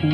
[0.00, 0.12] Знав,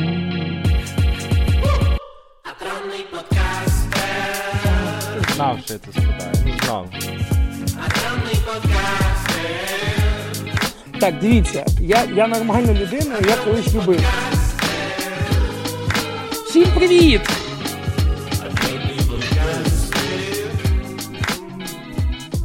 [5.65, 6.33] що я це спитаю.
[6.45, 6.89] Ну, знав.
[10.99, 14.01] Так, дивіться, я, я нормальна людина, я колись любив.
[16.31, 17.21] Всім привіт!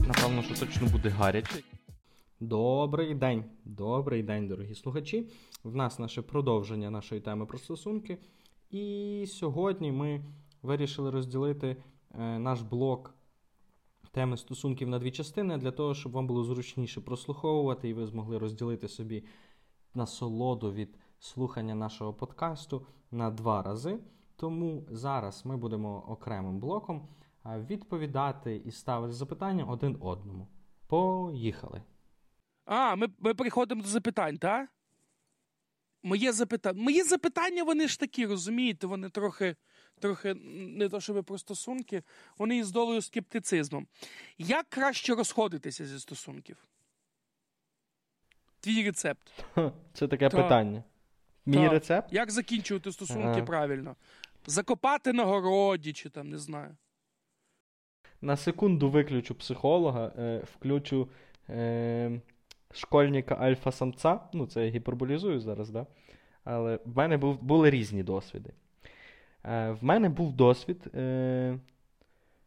[0.06, 1.54] Напевно, що точно буде гаряче.
[2.40, 5.26] Добрий день, добрий день, дорогі слухачі.
[5.64, 8.18] В нас наше продовження нашої теми про стосунки.
[8.70, 10.24] І сьогодні ми
[10.62, 11.76] вирішили розділити
[12.14, 13.14] е, наш блок
[14.12, 18.38] теми стосунків на дві частини для того, щоб вам було зручніше прослуховувати, і ви змогли
[18.38, 19.24] розділити собі
[19.94, 23.98] насолоду від слухання нашого подкасту на два рази.
[24.36, 27.08] Тому зараз ми будемо окремим блоком
[27.44, 30.48] відповідати і ставити запитання один одному.
[30.86, 31.82] Поїхали!
[32.64, 34.68] А, ми, ми переходимо до запитань, так?
[36.02, 36.82] Моє запитання.
[36.82, 39.56] Мої запитання, вони ж такі, розумієте, вони трохи,
[40.00, 42.02] трохи не то, щоб про стосунки,
[42.38, 43.86] вони із долею скептицизмом.
[44.38, 46.56] Як краще розходитися зі стосунків?
[48.60, 49.44] Твій рецепт.
[49.94, 50.42] Це таке Так.
[50.42, 50.84] питання.
[51.46, 51.72] Мій Так.
[51.72, 52.12] рецепт?
[52.12, 53.42] Як закінчувати стосунки Ага.
[53.42, 53.96] правильно?
[54.46, 56.76] Закопати на городі чи там, не знаю.
[58.20, 61.08] На секунду виключу психолога, е, включу
[61.48, 62.20] е,
[62.72, 64.20] школьника альфа-самця.
[64.32, 65.86] Ну, це я гіперболізую зараз, да?
[66.44, 68.50] але в мене був, були різні досвіди.
[69.44, 71.58] Е, в мене був досвід, е,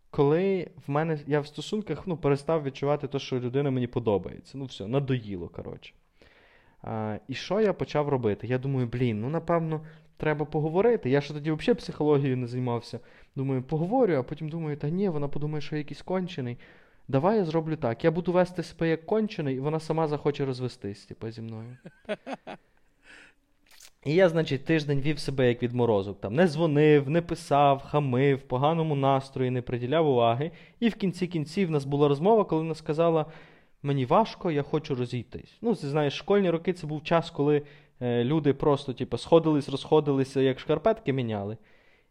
[0.10, 4.58] коли в мене я в стосунках ну, перестав відчувати те, що людина мені подобається.
[4.58, 5.94] Ну, все, надоїло, коротше.
[6.82, 8.48] А, і що я почав робити?
[8.48, 9.82] Я думаю, блін, ну напевно,
[10.18, 11.10] треба поговорити.
[11.10, 13.00] Я ж тоді взагалі психологією не займався.
[13.36, 16.58] Думаю, поговорю, а потім думаю, та ні, вона подумає, що я якийсь кончений.
[17.08, 18.04] Давай я зроблю так.
[18.04, 21.78] Я буду вести себе як кончений, і вона сама захоче розвестись, типу, зі мною.
[24.06, 26.22] І я, значить, тиждень вів себе як відморозок.
[26.22, 30.52] Там не дзвонив, не писав, хамив, поганому настрої, не приділяв уваги.
[30.80, 33.26] І в кінці кінців в нас була розмова, коли вона сказала:
[33.84, 35.58] мені важко, я хочу розійтись.
[35.62, 37.62] Ну, ти знаєш, школьні роки це був час, коли
[38.02, 41.58] е, люди просто, типу, сходились, розходилися, як шкарпетки міняли.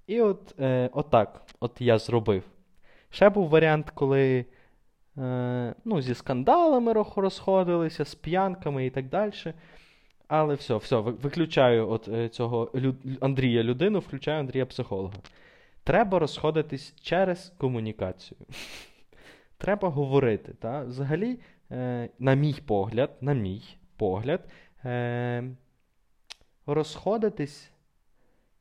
[0.06, 2.42] І от, е, отак, от я зробив.
[3.10, 4.44] Ще був варіант, коли
[5.18, 9.32] е, ну, зі скандалами розходилися, з п'янками і так далі.
[10.28, 15.14] Але все, все, виключаю от е, цього лю- Андрія людину, включаю Андрія психолога.
[15.84, 18.38] Треба розходитись через комунікацію.
[19.58, 20.54] Треба говорити.
[20.60, 20.82] Та?
[20.82, 21.38] Взагалі,
[21.70, 23.62] е, на мій погляд, на мій
[23.96, 24.48] погляд,
[24.84, 25.44] е,
[26.66, 27.70] розходитись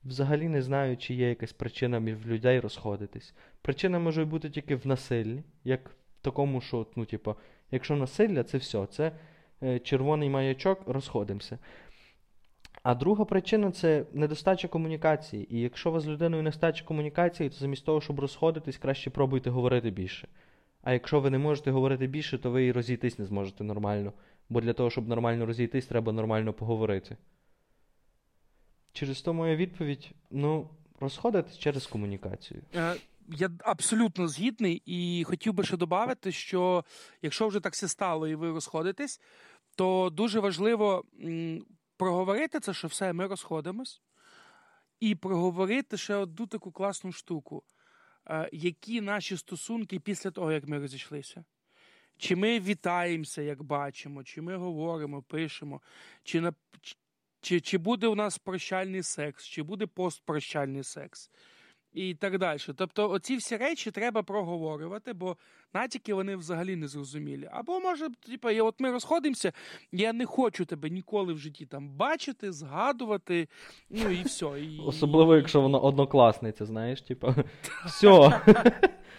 [0.06, 3.34] взагалі не знаю, чи є якась причина в людей розходитись.
[3.62, 7.36] Причина може бути тільки в насиллі, як такому, що, ну, типу,
[7.72, 9.12] якщо насилля, це все, це
[9.64, 11.60] е, червоний маячок, розходимося.
[12.84, 15.56] А друга причина це недостача комунікації.
[15.56, 19.50] І якщо у вас з людиною нестача комунікації, то замість того, щоб розходитись, краще пробуйте
[19.50, 20.28] говорити більше.
[20.82, 24.14] А якщо ви не можете говорити більше, то ви і розійтись не зможете нормально.
[24.50, 27.18] Бо для того, щоб нормально розійтись, треба нормально поговорити.
[28.94, 30.70] Через то моя відповідь: ну,
[31.00, 32.62] розходитись через комунікацію.
[33.36, 36.86] Я абсолютно згідний і хотів би ще додати, що
[37.22, 39.22] якщо вже так все стало і ви розходитесь,
[39.76, 41.06] то дуже важливо
[41.98, 44.02] проговорити це, що все, ми розходимось,
[45.00, 47.64] і проговорити ще одну таку класну штуку.
[48.30, 51.44] Е, Які наші стосунки після того, як ми розійшлися?
[52.18, 55.82] Чи ми вітаємося, як бачимо, чи ми говоримо, пишемо,
[56.24, 56.54] чи, на,
[57.42, 61.30] чи, чи буде у нас прощальний секс, чи буде постпрощальний секс
[61.94, 62.60] і так далі.
[62.76, 65.38] Тобто, оці всі речі треба проговорювати, бо
[65.74, 67.50] натяки вони взагалі не зрозумілі.
[67.52, 69.54] Або може, типу, я, от ми розходимося,
[69.92, 73.48] я не хочу тебе ніколи в житті там бачити, згадувати,
[73.90, 74.46] ну і все.
[74.46, 74.80] І...
[74.86, 77.36] Особливо, якщо вона однокласниця, знаєш, типу,
[77.86, 78.42] все.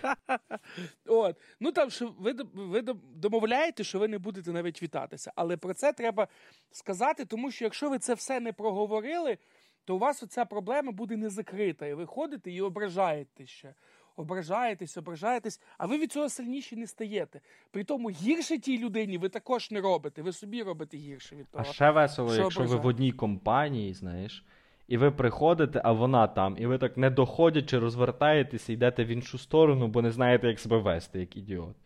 [1.06, 1.36] От.
[1.60, 2.82] Ну там що ви, ви
[3.14, 5.32] домовляєте, що ви не будете навіть вітатися.
[5.36, 6.28] Але про це треба
[6.70, 9.38] сказати, тому що якщо ви це все не проговорили,
[9.84, 11.86] то у вас оця проблема буде не закрита.
[11.86, 13.74] І ви ходите і ображаєте ще.
[14.16, 17.40] Ображаєтесь, ображаєтесь, а ви від цього сильніші не стаєте.
[17.70, 20.22] При тому гірше тій людині ви також не робите.
[20.22, 24.44] Ви собі робите гірше від А ще весело, Що якщо ви в одній компанії, знаєш,
[24.88, 29.38] і ви приходите, а вона там, і ви так не доходячи, розвертаєтеся, йдете в іншу
[29.38, 31.76] сторону, бо не знаєте, як себе вести, як ідіот.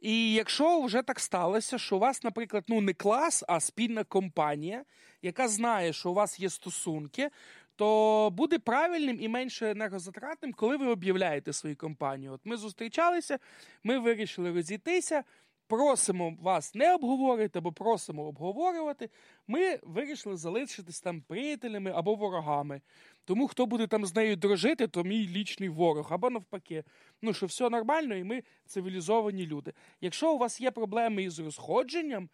[0.00, 4.84] І якщо вже так сталося, що у вас, наприклад, ну не клас, а спільна компанія,
[5.22, 7.30] яка знає, що у вас є стосунки,
[7.76, 12.32] то буде правильним і менше енергозатратним, коли ви об'являєте свою компанію.
[12.32, 13.38] От ми зустрічалися,
[13.84, 15.24] ми вирішили розійтися.
[15.66, 19.10] просимо вас не обговорити або просимо обговорювати,
[19.46, 22.80] ми вирішили залишитись там приятелями або ворогами.
[23.24, 26.84] Тому хто буде там з нею дружити, то мій лічний ворог, або навпаки.
[27.22, 29.72] Ну, що все нормально, і ми цивілізовані люди.
[30.00, 32.28] Якщо у вас є проблеми із розходженням,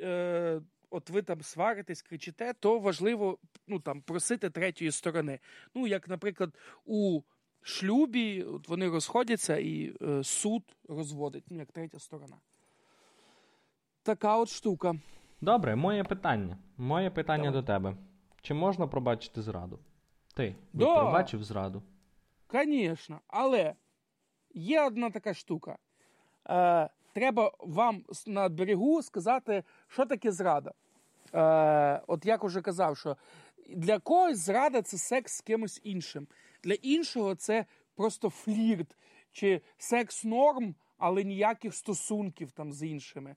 [0.00, 0.60] е,
[0.90, 3.38] от ви там сваритесь, кричите, то важливо
[3.68, 5.38] ну, там, просити третьої сторони.
[5.74, 6.50] Ну, як, наприклад,
[6.84, 7.20] у
[7.62, 12.36] шлюбі от вони розходяться і е, суд розводить, ну, як третя сторона.
[14.02, 14.94] Така от штука.
[15.40, 16.58] Добре, моє питання.
[16.76, 17.60] Моє питання Давай.
[17.60, 17.96] до тебе.
[18.42, 19.78] Чи можна пробачити зраду?
[20.34, 20.94] Ти Да.
[20.94, 21.82] пробачив зраду?
[22.52, 23.74] Звісно, але
[24.54, 25.78] є одна така штука.
[26.48, 30.72] Е, треба вам на берегу сказати, що таке зрада.
[31.34, 33.16] Е, от як уже казав, що
[33.68, 36.26] для когось зрада це секс з кимось іншим.
[36.62, 37.64] Для іншого це
[37.94, 38.96] просто флірт
[39.32, 43.36] чи секс норм, але ніяких стосунків там з іншими.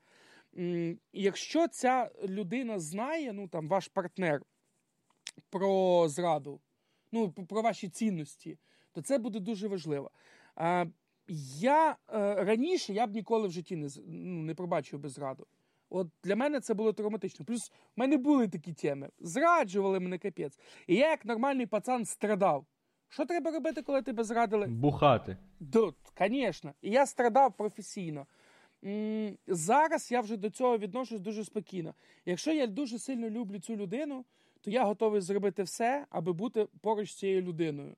[1.14, 4.42] Якщо ця людина знає, ну там ваш партнер
[5.50, 6.60] про зраду,
[7.12, 8.58] ну, про ваші цінності,
[8.92, 10.12] то це буде дуже важливо.
[10.56, 10.86] А,
[11.60, 11.96] я е,
[12.44, 15.48] раніше я б ніколи в житті не, ну, не пробачив би зраду.
[15.90, 17.46] От для мене це було травматично.
[17.46, 19.10] Плюс в мене були такі теми.
[19.20, 20.60] Зраджували мене капець.
[20.88, 22.66] І я, як нормальний пацан, страдав.
[23.10, 24.68] Що треба робити, коли тебе зрадили?
[24.68, 25.38] Бухати.
[25.60, 26.74] Да, звісно.
[26.82, 28.28] І я страдав професійно.
[29.48, 31.94] Зараз я вже до цього відношусь дуже спокійно.
[32.26, 34.26] Якщо я дуже сильно люблю цю людину,
[34.68, 37.96] то я готовий зробити все, аби бути поруч з цією людиною.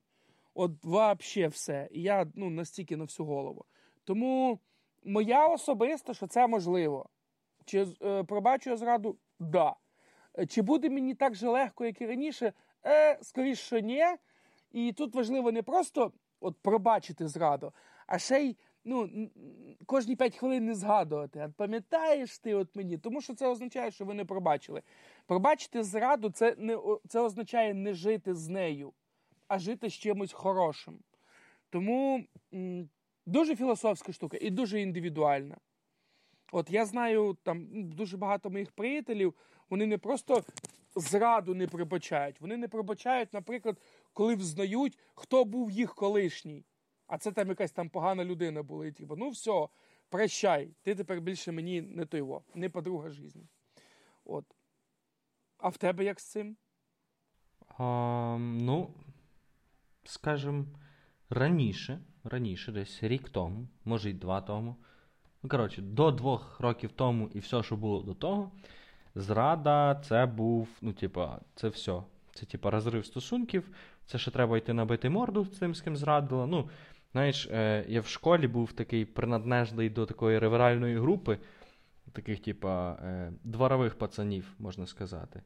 [0.54, 1.88] От взагалі все.
[1.92, 3.66] І я ну, настільки на всю голову.
[4.04, 4.60] Тому
[5.04, 7.10] моя особиста, що це можливо.
[7.66, 9.18] Чи е, пробачу я зраду?
[9.40, 9.76] Да.
[10.40, 12.54] Е, Чи буде мені так же легко, як і раніше?
[12.86, 14.06] Е, скоріше, ні.
[14.72, 17.74] І тут важливо не просто от пробачити зраду,
[18.08, 19.30] а ще й ну,
[19.86, 21.40] кожні 5 хвилин не згадувати.
[21.40, 22.98] А пам'ятаєш ти от мені?
[22.98, 24.82] Тому що це означає, що ви не пробачили.
[25.26, 26.78] Пробачити зраду це, не,
[27.08, 28.94] це означає не жити з нею,
[29.48, 31.00] а жити з чимось хорошим.
[31.70, 32.24] Тому
[33.26, 35.58] дуже філософська штука і дуже індивідуальна.
[36.52, 39.34] От я знаю там дуже багато моїх приятелів,
[39.70, 40.44] вони не просто
[40.96, 43.78] зраду не пробачають, вони не пробачають, наприклад,
[44.14, 46.66] коли взнають, хто був їх колишній.
[47.10, 48.86] А це там якась там погана людина була.
[48.86, 49.68] І типу, ну все,
[50.10, 52.24] прощай, ти тепер більше мені не той
[52.56, 53.48] не подруга житті.
[54.26, 54.46] От.
[55.58, 56.58] А в тебе як з цим?
[57.78, 58.94] А, ну,
[60.04, 60.68] скажем,
[61.30, 64.76] раніше, раніше, десь рік тому, може й два тому.
[65.44, 68.52] Ну, коротше, до двох років тому і все, що було до того,
[69.16, 72.04] зрада це був, ну, типа, це все.
[72.34, 73.72] Це, типа, розрив стосунків,
[74.06, 76.48] це ще треба йти набити морду з тим, з ким зрадила.
[76.48, 76.70] Ну,
[77.12, 81.38] знаєш, е, я в школі був такий приналежний до такої реверальної групи,
[82.14, 85.42] таких, типа, е, дворових пацанів, можна сказати.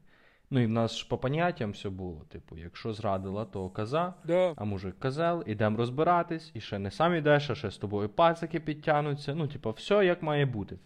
[0.50, 2.24] Ну і в нас ж по поняттям все було.
[2.28, 4.52] Типу, якщо зрадила, то коза, Да.
[4.56, 8.60] а мужик козел, ідемо розбиратись, і ще не сам ідеш, а ще з тобою пацики
[8.60, 9.34] підтягнуться.
[9.34, 10.78] Ну, типу, все як має бути.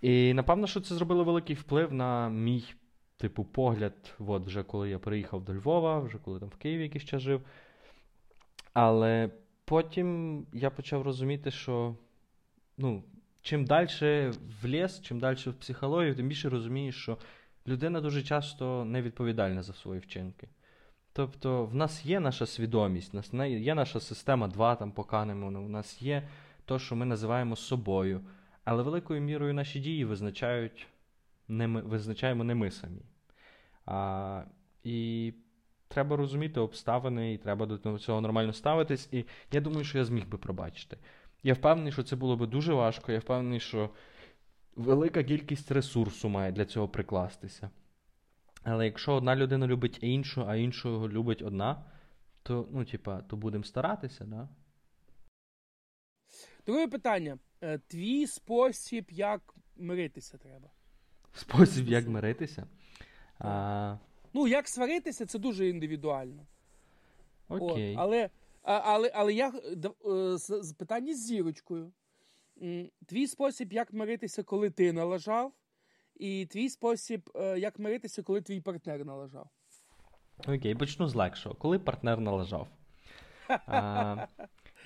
[0.00, 2.64] І напевно, що це зробило великий вплив на мій,
[3.16, 7.04] типу, погляд, от вже коли я приїхав до Львова, вже коли там в Києві якийсь
[7.04, 7.42] час жив.
[8.72, 9.30] Але
[9.64, 11.96] потім я почав розуміти, що
[12.78, 13.04] ну,
[13.42, 13.88] чим далі
[14.62, 17.18] в ліс, чим далі в психологію, тим більше розумієш, що
[17.66, 20.48] людина дуже часто не відповідальна за свої вчинки.
[21.12, 25.64] Тобто, в нас є наша свідомість, в нас є наша система 2 там по Канеману,
[25.64, 26.28] у нас є
[26.64, 28.20] те, що ми називаємо собою.
[28.64, 30.86] Але великою мірою наші дії визначають
[31.48, 33.02] не ми, визначаємо не ми самі.
[33.86, 34.44] А,
[34.84, 35.32] і
[35.92, 39.08] треба розуміти обставини, і треба до цього нормально ставитись.
[39.12, 40.96] І я думаю, що я зміг би пробачити.
[41.42, 43.12] Я впевнений, що це було би дуже важко.
[43.12, 43.90] Я впевнений, що
[44.76, 47.70] велика кількість ресурсу має для цього прикластися.
[48.62, 51.84] Але якщо одна людина любить іншу, а іншого любить одна,
[52.42, 54.48] то, ну, типа, то будемо старатися, да?
[56.66, 57.38] Друге питання.
[57.60, 60.70] Е, Твій спосіб, як миритися треба.
[61.34, 62.66] Спосіб, як миритися.
[63.38, 63.96] А,
[64.34, 66.46] Ну, як сваритися, це дуже індивідуально.
[67.48, 67.92] окей.
[67.92, 68.30] От, але,
[68.62, 71.92] але, але я е, з, питання з зірочкою.
[73.06, 75.52] Твій спосіб, як миритися, коли ти налажав,
[76.16, 79.48] і твій спосіб, е, як миритися, коли твій партнер налажав.
[80.48, 81.54] Окей, почну з легшого.
[81.54, 82.68] Коли партнер налажав?
[83.48, 84.26] А,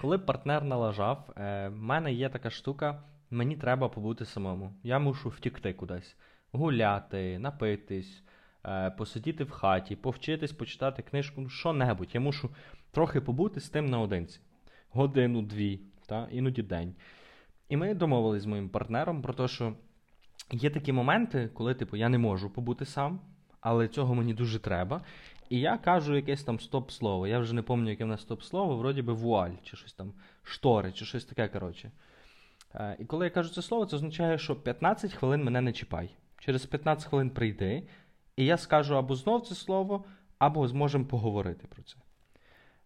[0.00, 4.74] коли партнер налажав, е, в мене є така штука, мені треба побути самому.
[4.82, 6.16] Я мушу втікти кудись.
[6.52, 8.22] Гуляти, напитись,
[8.98, 12.14] посидіти в хаті, повчитись, почитати книжку, ну, що-небудь.
[12.14, 12.50] Я мушу
[12.90, 14.40] трохи побути з тим наодинці.
[14.90, 16.94] Годину, дві, та, іноді день.
[17.68, 19.72] І ми домовились з моїм партнером про те, що
[20.52, 23.20] є такі моменти, коли, типу, я не можу побути сам,
[23.60, 25.00] але цього мені дуже треба.
[25.50, 27.26] І я кажу якесь там стоп-слово.
[27.26, 30.92] Я вже не пам'ятаю, яке в нас стоп-слово, вроді би вуаль, чи щось там штори,
[30.92, 31.90] чи щось таке, коротше.
[32.74, 36.10] Е, і коли я кажу це слово, це означає, що 15 хвилин мене не чіпай.
[36.38, 37.82] Через 15 хвилин прийди,
[38.36, 40.04] і я скажу або знов це слово,
[40.38, 41.96] або зможемо поговорити про це.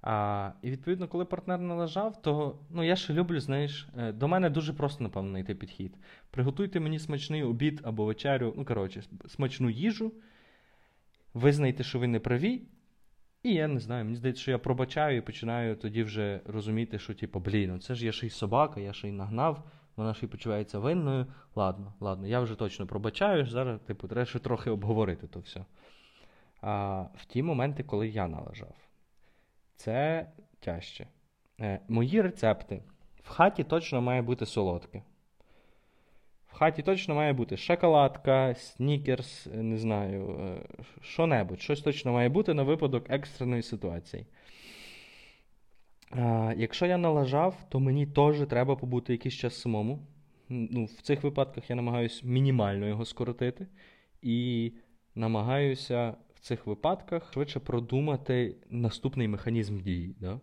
[0.03, 4.51] А, І відповідно, коли партнер належав, то ну, я ще люблю, знаєш, е, до мене
[4.51, 5.97] дуже просто, напевно, знайти підхід.
[6.31, 10.13] Приготуйте мені смачний обід або вечерю, ну, коротше, смачну їжу,
[11.35, 12.63] визнайте, що ви не праві,
[13.43, 17.15] і я не знаю, мені здається, що я пробачаю і починаю тоді вже розуміти, що,
[17.15, 20.27] типу, блін, ну це ж я ще й собака, я ще й нагнав, вона ще
[20.27, 21.27] й почувається винною.
[21.55, 25.65] Ладно, ладно, я вже точно пробачаю, зараз, типу, треба ще трохи обговорити то все.
[26.61, 28.75] А в ті моменти, коли я належав,
[29.77, 30.27] це
[30.61, 31.07] тяжче.
[31.61, 32.83] Е, Мої рецепти.
[33.23, 35.03] В хаті точно має бути солодке.
[36.47, 41.61] В хаті точно має бути шоколадка, снікерс, не знаю, е, що-небудь.
[41.61, 44.27] Щось точно має бути на випадок екстреної ситуації.
[46.11, 50.07] А, Якщо я налажав, то мені теж треба побути якийсь час самому.
[50.49, 53.67] Ну, В цих випадках я намагаюся мінімально його скоротити.
[54.23, 54.73] І
[55.15, 60.15] намагаюся в цих випадках швидше продумати наступний механізм дії.
[60.21, 60.41] Да?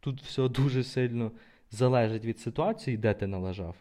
[0.00, 1.32] Тут все дуже сильно
[1.70, 3.76] залежить від ситуації, де ти налажав.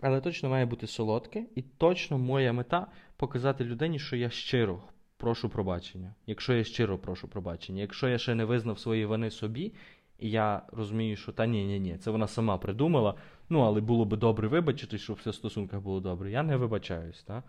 [0.00, 4.82] Але точно має бути солодке, і точно моя мета показати людині, що я щиро
[5.16, 6.14] прошу пробачення.
[6.26, 9.72] Якщо я щиро прошу пробачення, якщо я ще не визнав свої вини собі,
[10.18, 13.14] і я розумію, що та ні, ні, ні, це вона сама придумала.
[13.48, 16.30] Ну, але було би добре вибачити, щоб все в стосунках було добре.
[16.30, 17.22] Я не вибачаюсь.
[17.22, 17.42] Та?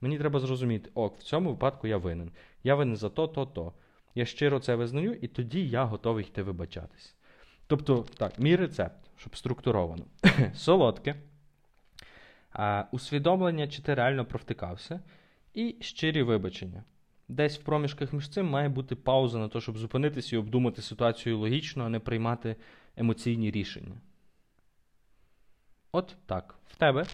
[0.00, 2.30] Мені треба зрозуміти, ок, в цьому випадку я винен.
[2.64, 3.72] Я винен за то, то, то.
[4.14, 7.14] Я щиро це визнаю, і тоді я готовий йти вибачатись.
[7.66, 10.04] Тобто, так, мій рецепт, щоб структуровано.
[10.54, 11.14] Солодке,
[12.92, 15.00] усвідомлення, чи ти реально провтикався,
[15.54, 16.84] і щирі вибачення.
[17.28, 21.38] Десь в проміжках між цим має бути пауза на те, щоб зупинитися і обдумати ситуацію
[21.38, 22.56] логічно, а не приймати
[22.96, 24.00] емоційні рішення.
[25.92, 26.58] От так.
[26.66, 27.06] В тебе.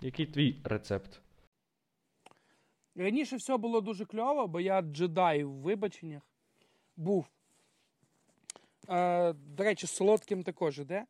[0.00, 1.20] Який твій рецепт?
[2.96, 6.22] Раніше все було дуже кльово, бо я джедай в вибаченнях
[6.96, 7.26] був.
[8.88, 11.04] Е, До речі, солодким також іде.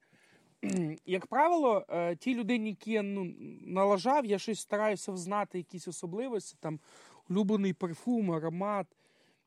[1.06, 3.34] Як правило, е, ті людині, які я ну,
[3.66, 6.80] налажав, я щось стараюся взнати якісь особливості, там
[7.28, 8.86] улюблений парфум, аромат.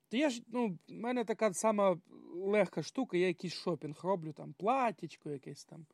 [0.10, 1.98] То я ж, ну, в мене така сама
[2.34, 5.86] легка штука, я якийсь шопінг роблю, там платічко, якесь там,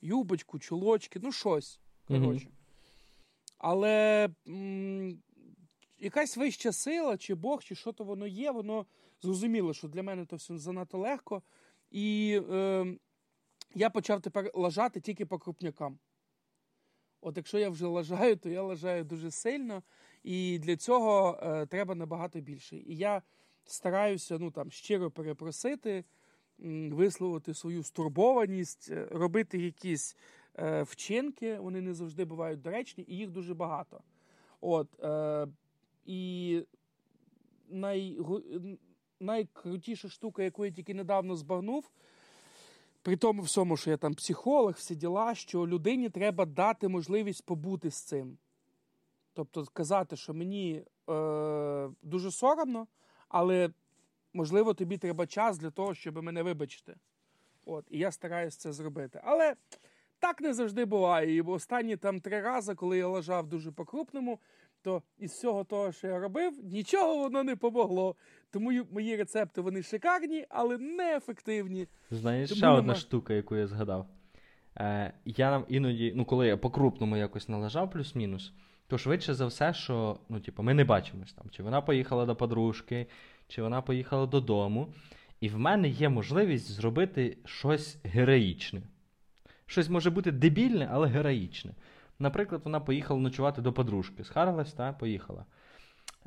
[0.00, 1.80] юбочку, чулочки, ну щось.
[2.08, 2.46] коротше.
[2.46, 2.52] Mm-hmm.
[3.58, 5.22] Але м-
[5.98, 8.86] якась вища сила, чи Бог, чи що то воно є, воно
[9.22, 11.42] зрозуміло, що для мене то все занадто легко.
[11.90, 12.86] І е,
[13.74, 15.98] я почав тепер лажати тільки по крупнякам.
[17.20, 19.82] От якщо я вже лажаю, то я лажаю дуже сильно,
[20.22, 22.76] і для цього е, треба набагато більше.
[22.76, 23.22] І я
[23.64, 26.04] стараюся ну, там, щиро перепросити,
[26.90, 30.16] висловити свою стурбованість, е, робити якісь
[30.58, 34.00] е, вчинки, вони не завжди бувають доречні, і їх дуже багато.
[34.60, 35.46] От, е,
[36.06, 36.62] І
[37.68, 38.18] най,
[39.20, 41.90] найкрутіша штука, яку я тільки недавно збагнув,
[43.02, 47.90] при тому всьому, що я там психолог, всі діла, що людині треба дати можливість побути
[47.90, 48.38] з цим.
[49.40, 52.86] Тобто сказати, що мені е, дуже соромно,
[53.28, 53.70] але
[54.34, 56.94] можливо тобі треба час для того, щоб мене вибачити.
[57.66, 59.20] От, І я стараюся це зробити.
[59.24, 59.54] Але
[60.18, 61.34] так не завжди буває.
[61.36, 64.38] І останні там три рази, коли я лежав дуже по-крупному,
[64.82, 68.16] то із всього того, що я робив, нічого воно не помогло.
[68.50, 71.88] Тому мої рецепти вони шикарні, але неефективні.
[72.10, 72.78] Знаєш, Тому ще нема...
[72.78, 74.06] одна штука, яку я згадав.
[74.76, 78.52] Е, Я іноді, ну коли я по-крупному якось належав, плюс-мінус,
[78.90, 82.36] то швидше за все, що ну, типу, ми не бачимось там, чи вона поїхала до
[82.36, 83.06] подружки,
[83.48, 84.94] чи вона поїхала додому.
[85.40, 88.82] І в мене є можливість зробити щось героїчне.
[89.66, 91.72] Щось може бути дебільне, але героїчне.
[92.18, 94.24] Наприклад, вона поїхала ночувати до подружки.
[94.24, 95.44] Схарилась та поїхала.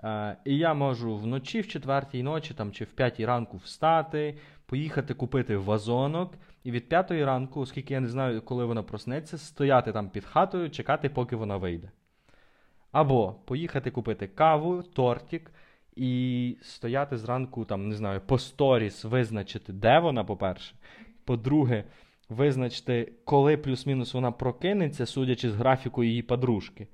[0.04, 5.14] Е, І я можу вночі, в четвертій ночі там, чи в п'ятій ранку встати, поїхати
[5.14, 6.34] купити вазонок.
[6.64, 10.70] І від п'ятої ранку, оскільки я не знаю, коли вона проснеться, стояти там під хатою,
[10.70, 11.92] чекати, поки вона вийде.
[12.94, 15.52] Або поїхати купити каву, тортик,
[15.96, 20.76] і стояти зранку, там, не знаю, по сторіс, визначити, де вона, по-перше.
[21.26, 21.84] По-друге,
[22.30, 26.88] визначити, коли плюс-мінус вона прокинеться, судячи з графіку її подружки.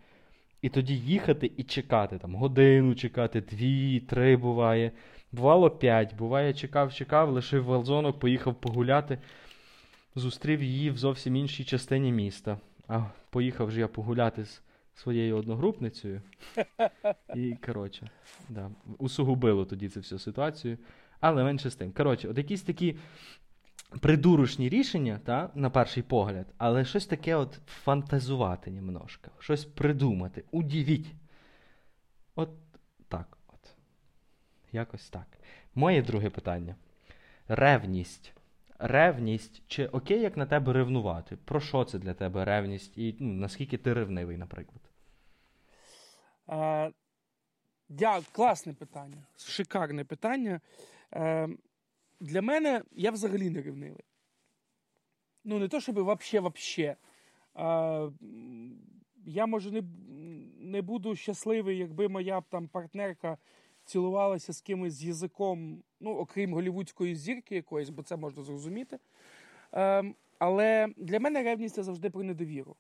[0.62, 2.18] І тоді їхати і чекати.
[2.18, 4.92] там Годину чекати, дві, три буває.
[5.32, 6.16] Бувало п'ять.
[6.16, 9.18] Буває, чекав, чекав, лишив валзонок, поїхав погуляти,
[10.16, 12.58] зустрів її в зовсім іншій частині міста.
[12.88, 14.62] А поїхав же я погуляти з
[15.00, 16.22] своєю одногрупницею.
[17.36, 18.10] І, коротше,
[18.50, 20.78] да, усугубило тоді цю всю ситуацію.
[21.20, 21.92] Але менше з тим.
[21.92, 22.96] Коротше, от якісь такі
[24.00, 31.12] придурочні рішення, та, на перший погляд, але щось таке от фантазувати немножко, щось придумати, удивіть.
[32.36, 32.50] От
[33.08, 33.74] так от.
[34.72, 35.28] Якось так.
[35.76, 36.76] Моє друге питання.
[37.48, 38.34] Ревність.
[38.80, 41.38] Ревність, чи окей, як на тебе ревнувати?
[41.46, 42.98] Про що це для тебе ревність?
[42.98, 44.89] І ну, наскільки ти ревнивий, наприклад?
[46.50, 46.92] Е,
[47.90, 49.24] Дя, класне питання.
[49.38, 50.62] Шикарне питання.
[51.14, 51.50] Е,
[52.20, 54.04] Для мене я взагалі не ревнивий.
[55.44, 56.84] Ну, не то, щоб вообще, вообще.
[56.84, 56.96] Е,
[59.26, 59.82] я, може, не
[60.62, 63.38] не буду щасливий, якби моя там партнерка
[63.86, 69.00] цілувалася з кимось з язиком, ну, окрім голівудської зірки якоїсь, бо це можна зрозуміти.
[69.74, 72.76] Е, але для мене ревність це завжди про недовіру.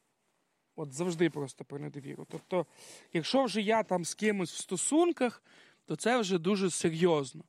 [0.79, 2.27] От завжди просто про недовіру.
[2.29, 2.65] Тобто,
[3.13, 5.43] якщо вже я там з кимось в стосунках,
[5.85, 7.43] то це вже дуже серйозно.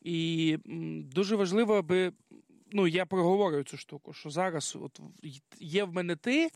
[0.00, 0.58] І
[1.12, 2.12] дуже важливо, аби
[2.72, 5.00] ну, я проговорюю цю штуку, що зараз от
[5.60, 6.50] є в мене ти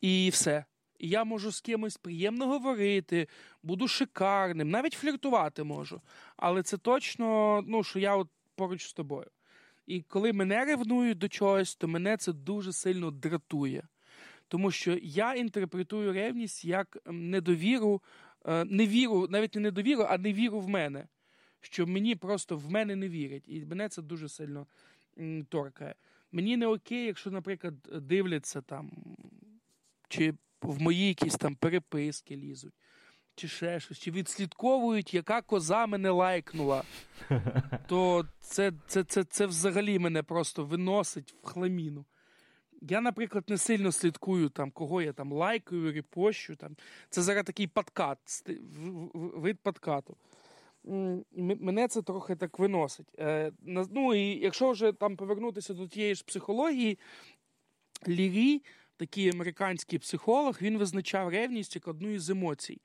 [0.00, 0.64] і все.
[0.98, 3.28] І я можу з кимось приємно говорити,
[3.62, 6.00] буду шикарним, навіть фліртувати можу.
[6.36, 9.30] Але це точно, ну, що я от поруч з тобою.
[9.86, 13.82] І коли мене ревнують до чогось, то мене це дуже сильно дратує.
[14.48, 18.02] Тому що я інтерпретую ревність як недовіру,
[18.46, 21.08] е, не віру, навіть не недовіру, а невіру в мене.
[21.60, 23.44] Що мені просто в мене не вірять.
[23.46, 24.66] І мене це дуже сильно
[25.48, 25.94] торкає.
[26.32, 28.90] Мені не окей, якщо, наприклад, дивляться там,
[30.08, 32.74] чи в мої якісь там переписки лізуть,
[33.34, 36.84] чи ще щось, чи відслідковують, яка коза мене лайкнула,
[37.88, 42.04] то це, це, це, це взагалі мене просто виносить в хламіну.
[42.80, 46.56] Я, наприклад, не сильно слідкую, там, кого я там лайкаю, репощу.
[46.56, 46.76] Там.
[47.10, 48.18] Це зараз такий подкат,
[49.14, 50.16] вид подкату.
[51.34, 53.08] Мене це трохи так виносить.
[53.18, 53.52] Е,
[53.90, 56.98] ну і якщо вже там повернутися до тієї ж психології,
[58.08, 58.62] Лірі,
[58.96, 62.80] такий американський психолог, він визначав ревність як одну із емоцій.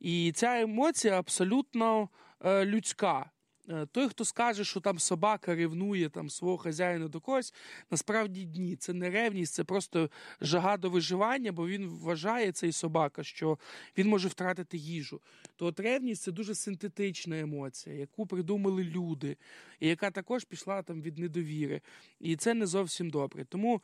[0.00, 2.08] І ця емоція абсолютно
[2.44, 3.30] е, людська.
[3.70, 7.54] Е, той, хто скаже, що там собака ревнує там свого хазяїна до когось,
[7.90, 13.24] насправді ні, це не ревність, це просто жага до виживання, бо він вважає цей собака,
[13.24, 13.58] що
[13.98, 15.20] він може втратити їжу.
[15.56, 19.36] То от ревність це дуже синтетична емоція, яку придумали люди,
[19.80, 21.80] і яка також пішла там від недовіри.
[22.20, 23.44] І це не зовсім добре.
[23.44, 23.82] Тому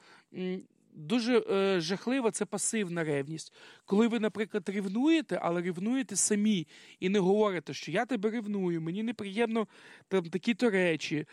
[0.95, 3.53] Дуже е, жахлива це пасивна ревність.
[3.85, 6.67] Коли ви, наприклад, ревнуєте, але ревнуєте самі
[7.01, 9.69] і не говорите, що я тебе ревную, мені неприємно
[10.09, 11.27] там такі-то речі.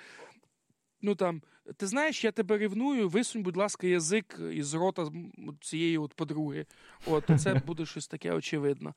[1.01, 1.41] Ну там,
[1.77, 5.07] ти знаєш, я тебе ревную, висунь, будь ласка, язик із рота
[5.61, 6.65] цієї от подруги.
[7.05, 8.93] От це буде щось таке очевидно.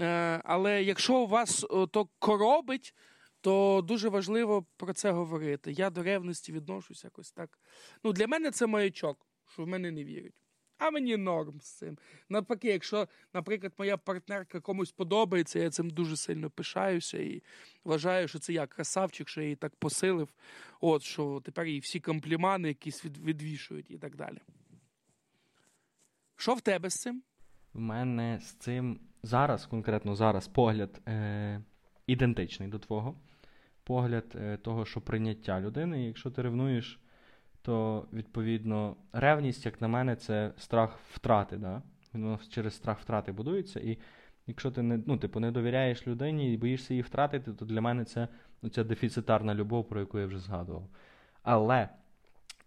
[0.00, 2.94] Е, Але якщо у вас то коробить,
[3.40, 5.72] то дуже важливо про це говорити.
[5.72, 7.58] Я до ревності відношусь якось так.
[8.04, 10.34] Ну, Для мене це маячок що в мене не вірять.
[10.78, 11.98] А мені норм з цим.
[12.28, 17.42] Навпаки, якщо, наприклад, моя партнерка комусь подобається, я цим дуже сильно пишаюся і
[17.84, 20.28] вважаю, що це я красавчик, що я її так посилив.
[20.80, 24.38] От що тепер їй всі комплімани якісь від, відвішують і так далі.
[26.36, 27.22] Що в тебе з цим?
[27.72, 31.62] В мене з цим зараз, конкретно зараз, погляд е-
[32.06, 33.20] ідентичний до твого.
[33.84, 37.00] Погляд е- того, що прийняття людини, якщо ти ревнуєш
[37.62, 41.56] то відповідно ревність, як на мене, це страх втрати.
[41.56, 41.82] Да?
[42.12, 43.80] Воно через страх втрати будується.
[43.80, 43.98] І
[44.46, 48.04] якщо ти не ну, типу, не довіряєш людині і боїшся її втратити, то для мене
[48.04, 48.28] це
[48.62, 50.88] ну, ця дефіцитарна любов, про яку я вже згадував.
[51.42, 51.88] Але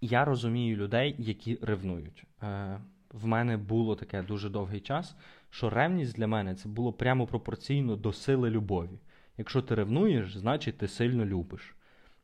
[0.02, 2.24] я розумію людей, які ревнують.
[2.44, 2.80] Е,
[3.14, 5.16] В мене було таке дуже довгий час,
[5.50, 9.00] що ревність для мене це було прямо пропорційно до сили любові.
[9.38, 11.76] Якщо ти ревнуєш, значить ти сильно любиш.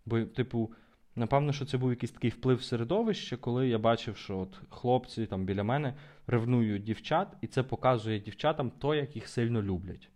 [0.05, 0.71] Бо, типу,
[1.15, 5.45] Напевно, що це був якийсь такий вплив середовища, коли я бачив, що от хлопці там
[5.45, 5.93] біля мене
[6.27, 10.09] ревнують дівчат, і це показує дівчатам то, як їх сильно люблять.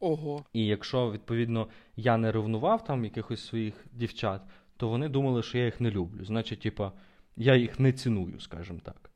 [0.00, 0.44] Ого.
[0.52, 4.42] І якщо, відповідно, я не ревнував там якихось своїх дівчат,
[4.76, 6.24] то вони думали, що я їх не люблю.
[6.24, 6.92] Значить, типа,
[7.36, 9.10] я їх не ціную, скажімо так.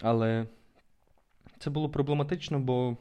[0.00, 0.46] Але
[1.58, 2.96] це було проблематично, бо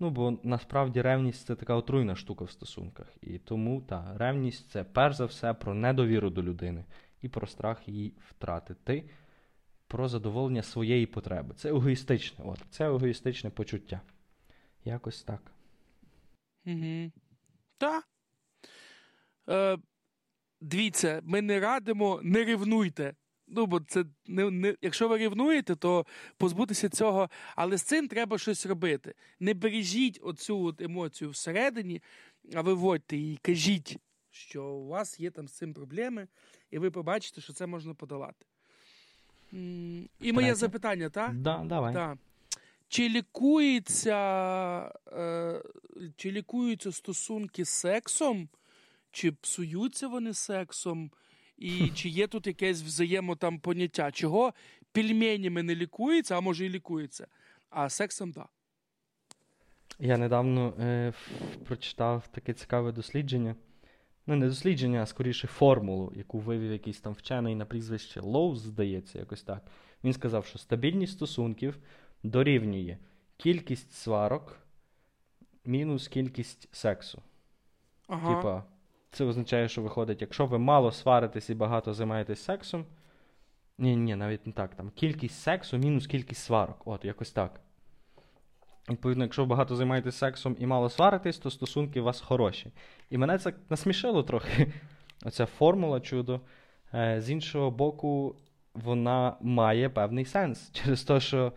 [0.00, 3.06] Ну, бо насправді ревність це така отруйна штука в стосунках.
[3.20, 6.84] І тому та, ревність це перш за все про недовіру до людини
[7.22, 9.10] і про страх її втратити,
[9.86, 11.54] про задоволення своєї потреби.
[11.54, 14.00] Це егоїстичне, от, це егоїстичне почуття.
[14.84, 15.52] Якось так.
[16.66, 17.12] Угу.
[17.78, 18.08] Так.
[19.48, 19.78] Е,
[20.60, 23.14] Дивіться, ми не радимо, не ревнуйте.
[23.48, 26.06] Ну, бо це не, не якщо ви рівнуєте, то
[26.36, 27.30] позбутися цього.
[27.56, 29.14] Але з цим треба щось робити.
[29.40, 32.02] Не бережіть оцю от емоцію всередині,
[32.54, 33.98] а виводьте її, кажіть,
[34.30, 36.28] що у вас є там з цим проблеми,
[36.70, 38.46] і ви побачите, що це можна подолати.
[40.20, 41.34] І моє запитання, так?
[41.34, 41.94] Да, давай.
[41.94, 42.18] Так.
[42.88, 44.18] Чи лікується,
[45.12, 45.62] е,
[46.16, 48.48] чи лікуються стосунки з сексом,
[49.10, 51.10] чи псуються вони сексом,
[51.56, 54.52] і чи є тут якесь взаємо там поняття, чого
[54.92, 57.26] пельменями не лікується, а може і лікується,
[57.70, 58.48] а сексом так.
[59.98, 61.12] Я недавно е,
[61.64, 63.56] прочитав таке цікаве дослідження.
[64.26, 69.18] Ну, не дослідження, а скоріше формулу, яку вивів якийсь там вчений на прізвище Лоуз, здається,
[69.18, 69.62] якось так.
[70.04, 71.78] Він сказав, що стабільність стосунків
[72.22, 72.98] дорівнює
[73.36, 74.58] кількість сварок
[75.64, 77.22] мінус кількість сексу.
[78.06, 78.36] Ага.
[78.36, 78.64] Типа,
[79.16, 82.84] це означає, що виходить, якщо ви мало сваритесь і багато займаєтесь сексом.
[83.78, 84.74] Ні, ні, навіть не так.
[84.74, 86.82] Там Кількість сексу мінус кількість сварок.
[86.84, 87.60] От, якось так.
[88.90, 92.72] Відповідно, якщо ви багато займаєтесь сексом і мало сваритесь, то стосунки у вас хороші.
[93.10, 94.72] І мене це насмішило трохи.
[95.24, 96.40] Оця формула чудо.
[96.94, 98.36] Е, з іншого боку,
[98.74, 101.52] вона має певний сенс через те, що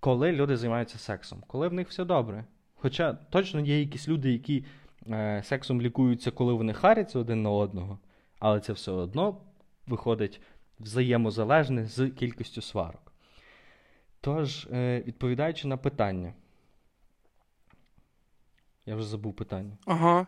[0.00, 2.44] коли люди займаються сексом, коли в них все добре.
[2.74, 4.64] Хоча точно є якісь люди, які
[5.42, 7.98] сексом лікуються, коли вони харяться один на одного,
[8.38, 9.40] але це все одно
[9.86, 10.40] виходить
[10.80, 13.12] взаємозалежне з кількістю сварок.
[14.20, 16.34] Тож, е, відповідаючи на питання,
[18.86, 19.78] я вже забув питання.
[19.86, 20.26] Ага.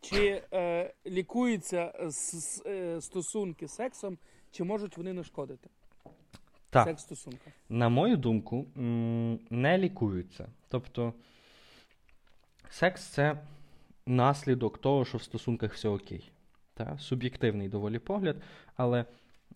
[0.00, 4.18] Чи е, лікуються с, е, стосунки сексом,
[4.50, 5.70] чи можуть вони нашкодити?
[6.70, 6.84] Так.
[6.88, 7.52] Секс стосунках?
[7.68, 8.66] На мою думку,
[9.50, 10.48] не лікуються.
[10.68, 11.14] Тобто,
[12.70, 13.42] секс це
[14.06, 16.30] наслідок того, що в стосунках все окей.
[16.74, 16.98] Та?
[16.98, 18.36] Суб'єктивний доволі погляд,
[18.76, 19.04] але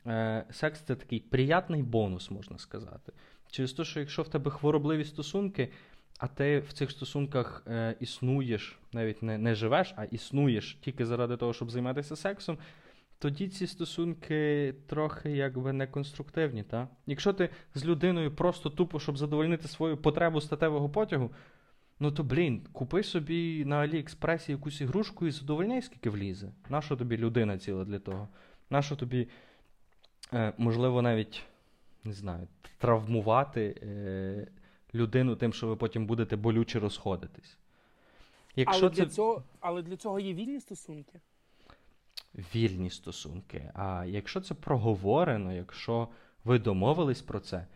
[0.07, 3.13] е, секс це такий приятний бонус, можна сказати.
[3.51, 5.69] Через те, що якщо в тебе хворобливі стосунки,
[6.19, 11.37] а ти в цих стосунках е, існуєш, навіть не, не живеш, а існуєш тільки заради
[11.37, 12.59] того, щоб займатися сексом,
[13.19, 16.63] тоді ці стосунки трохи якби неконструктивні.
[16.63, 16.89] Та?
[17.07, 21.31] Якщо ти з людиною просто тупо, щоб задовольнити свою потребу статевого потягу,
[22.01, 26.53] ну то блін, купи собі на Аліекспресі якусь ігрушку і задовольняй, скільки влізе.
[26.69, 28.29] Нащо тобі людина ціла для того?
[28.71, 29.29] Нащо тобі,
[30.33, 31.43] е, можливо, навіть
[32.05, 34.47] не знаю, травмувати е,
[34.95, 37.59] людину тим, що ви потім будете болюче розходитись.
[38.57, 39.05] Якщо але, це...
[39.05, 41.21] для цього, але для цього є вільні стосунки
[42.55, 43.71] вільні стосунки.
[43.75, 46.09] А якщо це проговорено, якщо
[46.45, 47.67] ви домовились про це,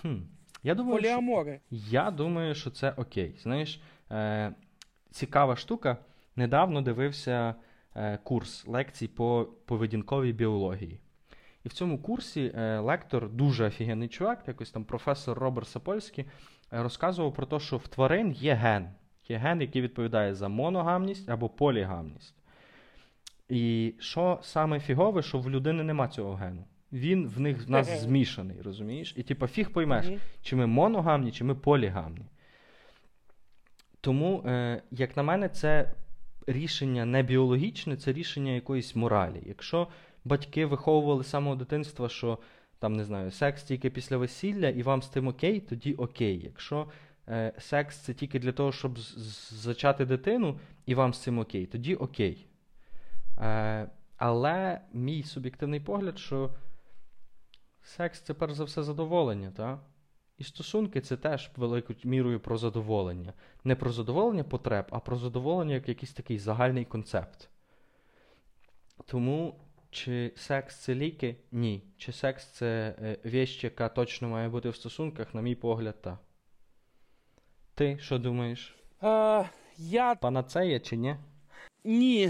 [0.00, 0.16] хм,
[0.62, 1.60] я думаю, Поліамори.
[1.66, 3.34] Що, я думаю, що це окей.
[3.42, 4.52] Знаєш, е,
[5.10, 5.96] цікава штука.
[6.36, 7.54] Недавно дивився
[7.96, 11.00] е, курс лекцій по поведінковій біології.
[11.64, 16.82] І в цьому курсі е, лектор, дуже офігенний чувак, якось там професор Роберт Сапольський, е,
[16.82, 18.90] розказував про те, що в тварин є ген.
[19.28, 22.34] Є ген, який відповідає за моногамність або полігамність.
[23.48, 26.64] І що саме фігове, що в людини нема цього гену.
[26.92, 29.14] Він в них в нас змішаний, розумієш?
[29.16, 30.06] І типу, фіг поймеш,
[30.42, 32.26] чи ми моногамні, чи ми полігамні.
[34.00, 35.92] Тому, е, як на мене, це
[36.46, 39.42] рішення не біологічне, це рішення якоїсь моралі.
[39.46, 39.88] Якщо
[40.24, 42.38] батьки виховували з самого дитинства, що
[42.78, 46.40] там, не знаю, секс тільки після весілля, і вам з тим окей, тоді окей.
[46.44, 46.86] Якщо
[47.28, 48.98] е, секс це тільки для того, щоб
[49.50, 52.46] зачати дитину, і вам з цим окей, тоді окей.
[53.38, 56.50] Е, Але мій суб'єктивний погляд, що
[57.88, 59.78] секс це перш за все задоволення, так?
[60.38, 63.32] І стосунки це теж великою мірою про задоволення.
[63.64, 67.48] Не про задоволення потреб, а про задоволення як якийсь такий загальний концепт.
[69.06, 71.36] Тому, чи секс це ліки?
[71.52, 71.82] Ні.
[71.96, 76.18] Чи секс це е, віщ, яка точно має бути в стосунках, на мій погляд, так.
[77.74, 78.76] Ти що думаєш?
[79.02, 80.14] Е, я...
[80.14, 81.16] Панацея чи ні?
[81.88, 82.26] Ні,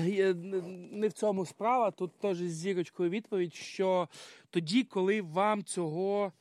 [0.92, 1.90] не в цьому справа.
[1.90, 4.08] Тут теж з зірочкою відповідь, що
[4.50, 6.32] тоді, коли вам цього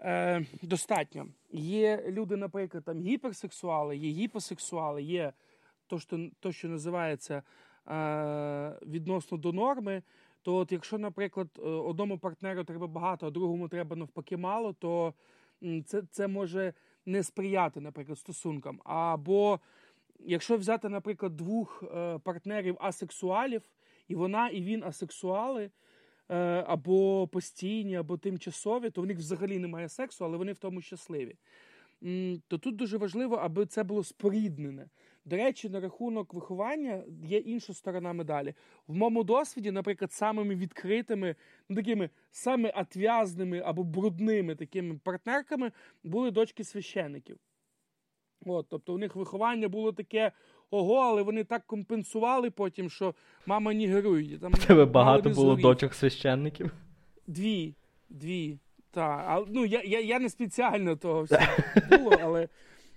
[0.00, 1.26] е, достатньо.
[1.52, 5.32] Є люди, наприклад, там гіперсексуали, є гіпосексуали, є
[5.86, 7.42] то, що то, що називається
[7.88, 10.02] е, відносно до норми.
[10.42, 15.14] То от якщо, наприклад, е, одному партнеру треба багато, а другому треба навпаки мало, то
[15.84, 16.72] це це може
[17.06, 18.80] не сприяти, наприклад, стосункам.
[18.84, 19.60] Або
[20.20, 23.62] якщо взяти, наприклад, двох е, партнерів асексуалів,
[24.08, 25.70] і вона, і він асексуали,
[26.28, 30.80] е, або постійні, або тимчасові, то в них взагалі немає сексу, але вони в тому
[30.80, 31.36] щасливі.
[32.48, 34.88] То тут дуже важливо, аби це було споріднене.
[35.24, 38.54] До речі, на рахунок виховання є інша сторона медалі.
[38.86, 41.36] В моєму досвіді, наприклад, самими відкритими,
[41.68, 45.72] ну такими саме отв'язними або брудними такими партнерками
[46.04, 47.38] були дочки священиків.
[48.46, 50.32] От, Тобто у них виховання було таке
[50.70, 53.14] ого, але вони так компенсували потім, що
[53.46, 54.38] мама не герує.
[54.38, 56.72] Там тебе багато було дочок священників?
[57.26, 57.74] Дві.
[58.10, 58.58] Дві.
[58.90, 59.44] Так.
[59.48, 61.42] Ну, я я, я не спеціально того всього
[61.90, 62.48] було, але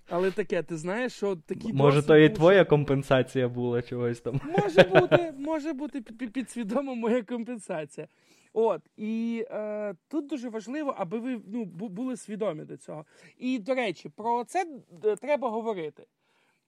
[0.10, 1.74] але таке, ти знаєш, що такі.
[1.74, 4.42] Може, то і твоя компенсація була чогось там.
[4.46, 8.08] Може бути, може бути підсвідомо моя компенсація.
[8.54, 13.06] От, і е, тут дуже важливо, аби ви ну, були свідомі до цього.
[13.38, 14.66] І, до речі, про це
[15.06, 16.06] е, треба говорити.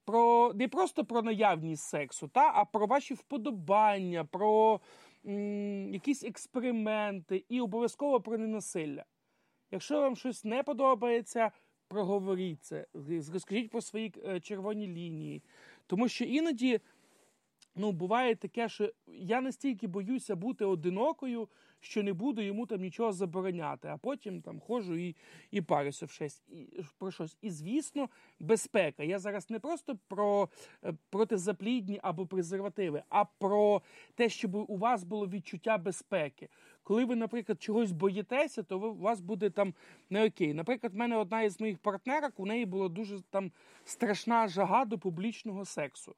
[0.04, 4.80] Про Не просто про наявність сексу, та, а про ваші вподобання, про
[5.26, 9.04] м, якісь експерименти і обов'язково про ненасилля.
[9.70, 11.50] Якщо вам щось не подобається,
[11.92, 12.86] проговоріть це,
[13.32, 15.42] розкажіть про свої е, червоні лінії.
[15.86, 16.80] Тому що іноді
[17.76, 21.48] ну, буває таке, що я настільки боюся бути одинокою,
[21.80, 25.16] що не буду йому там нічого забороняти, а потім там ходжу і
[25.50, 27.38] і парюся в щось, і, про щось.
[27.42, 28.08] І, звісно,
[28.40, 29.02] безпека.
[29.02, 30.48] Я зараз не просто про
[30.84, 33.82] е, протизаплідні або презервативи, а про
[34.14, 36.48] те, щоб у вас було відчуття безпеки.
[36.82, 39.74] Коли ви, наприклад, чогось боїтеся, то ви, у вас буде там
[40.10, 40.54] не окей.
[40.54, 43.50] Наприклад, в мене одна із моїх партнерок, у неї була дуже там
[43.84, 46.14] страшна жага до публічного сексу.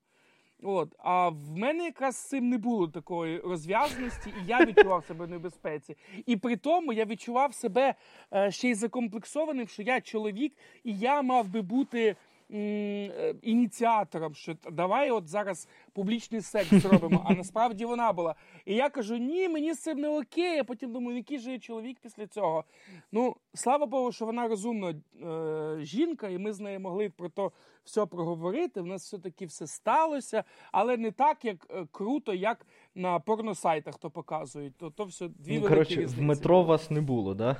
[0.63, 5.27] От, А в мене якраз з цим не було такої розв'язаності, і я відчував себе
[5.27, 5.97] в небезпеці.
[6.27, 7.95] І при тому я відчував себе
[8.35, 10.53] е, ще й закомплексованим, що я чоловік,
[10.85, 12.17] і я мав би бути
[12.53, 18.35] Е, ініціатором, що давай от зараз публічний секс зробимо, а насправді вона була.
[18.65, 20.59] І я кажу, ні, мені з цим не окей.
[20.59, 22.65] А потім думаю, який же я чоловік після цього.
[23.13, 27.53] Ну, слава Богу, що вона розумна е, жінка, і ми з нею могли про то
[27.85, 28.81] все проговорити.
[28.81, 34.11] В нас все-таки все сталося, але не так, як е, круто, як на порносайтах то
[34.11, 34.77] показують.
[34.77, 36.21] То то все дві ну, коротше, різниці.
[36.21, 37.57] В метро вас не було, да?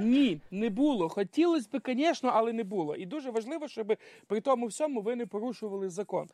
[0.00, 1.08] Ні, не було.
[1.08, 2.96] Хотілося б, звісно, але не було.
[2.96, 6.28] І дуже важливо, щоб при тому всьому ви не порушували закон.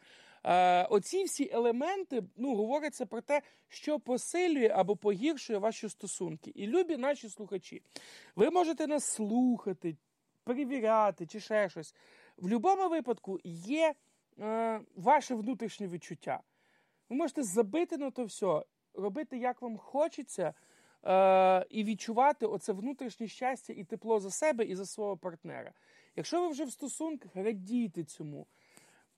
[0.45, 6.53] Е, Оці всі елементи ну, говоряться про те, що посилює або погіршує ваші стосунки.
[6.55, 7.83] І любі наші слухачі,
[8.37, 9.97] ви можете нас слухати,
[10.45, 11.95] перевіряти чи ще щось.
[12.37, 13.95] В будь-якому випадку є
[14.39, 16.41] е, ваше внутрішнє відчуття.
[17.09, 18.63] Ви можете забити на то все,
[18.95, 20.55] робити, як вам хочеться,
[21.05, 25.73] е, і відчувати оце внутрішнє щастя і тепло за себе і за свого партнера.
[26.17, 28.47] Якщо ви вже в стосунках, радійте цьому,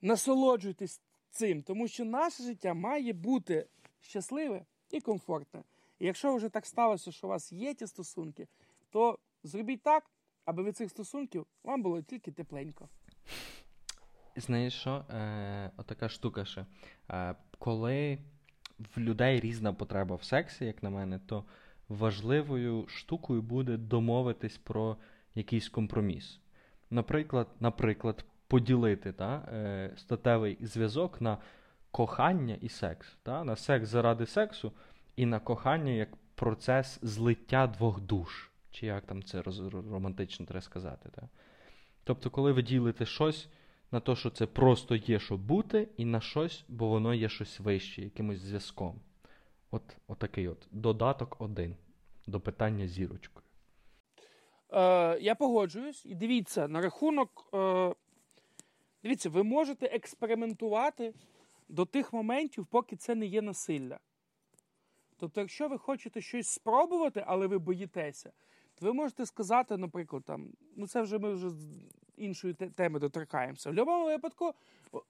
[0.00, 1.00] насолоджуйтесь
[1.36, 3.66] цим, тому що наше життя має бути
[4.00, 5.62] щасливе і комфортне.
[5.98, 8.48] І якщо вже так сталося, що у вас є ті стосунки,
[8.90, 10.10] то зробіть так,
[10.44, 12.88] аби від цих стосунків вам було тільки тепленько.
[14.36, 15.04] Знаєш що?
[15.10, 16.66] Е, Отака штука ще.
[17.10, 18.18] Е, Коли
[18.78, 21.44] в людей різна потреба в сексі, як на мене, то
[21.88, 24.96] важливою штукою буде домовитись про
[25.34, 26.40] якийсь компроміс.
[26.90, 31.38] Наприклад, наприклад, поділити та, е, статевий зв'язок на
[31.90, 33.16] кохання і секс.
[33.22, 34.72] Та, На секс заради сексу
[35.16, 38.50] і на кохання як процес злиття двох душ.
[38.70, 41.08] Чи як там це романтично треба сказати.
[41.14, 41.28] Та?
[42.04, 43.48] Тобто, коли ви ділите щось
[43.92, 47.60] на те, що це просто є, що бути, і на щось, бо воно є щось
[47.60, 49.00] вище, якимось зв'язком.
[49.70, 51.76] От отакий от додаток один
[52.26, 53.46] до питання зірочкою.
[54.72, 56.06] Е, Я погоджуюсь.
[56.06, 57.48] І дивіться, на рахунок.
[57.54, 57.94] Е,
[59.06, 61.14] Дивіться, ви можете експериментувати
[61.68, 63.98] до тих моментів, поки це не є насилля.
[65.16, 68.32] Тобто, якщо ви хочете щось спробувати, але ви боїтеся,
[68.74, 73.70] то ви можете сказати, наприклад, там, ну це вже ми вже з іншої теми доторкаємося.
[73.70, 74.54] В будь-якому випадку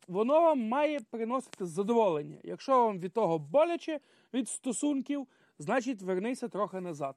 [0.08, 2.38] воно вам має приносити задоволення.
[2.44, 4.00] Якщо вам від того боляче
[4.34, 5.26] від стосунків,
[5.58, 7.16] значить вернися трохи назад.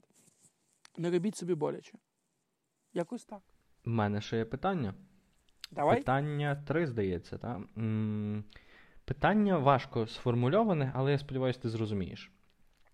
[0.97, 1.97] Не робіть собі боляче.
[2.93, 3.41] Якось так.
[3.85, 4.93] У мене ще є питання.
[5.71, 5.97] Давай.
[5.97, 7.37] Питання три, здається.
[7.37, 7.59] так?
[9.05, 12.31] Питання важко сформульоване, але я сподіваюся, ти зрозумієш.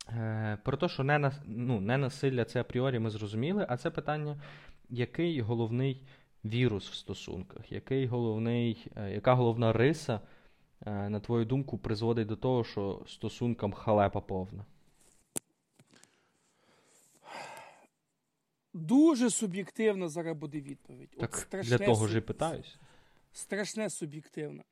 [0.10, 4.42] Е, Про те, що не, ну, не насилля це апріорі ми зрозуміли, а це питання,
[4.90, 6.04] який головний
[6.46, 10.20] вірус в стосунках, який головний, е, яка головна риса,
[10.86, 14.66] е, на твою думку, призводить до того, що стосункам халепа повна?
[18.76, 21.10] Дуже суб'єктивна зараз буде відповідь.
[21.20, 22.76] Так От Для того ж і питаюся.
[23.34, 24.64] Страшне суб'єктивне.